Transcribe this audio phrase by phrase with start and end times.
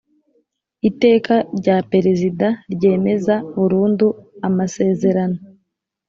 [0.89, 4.07] Iteka rya Perezida ryemeza burundu
[4.47, 5.37] Amasezerano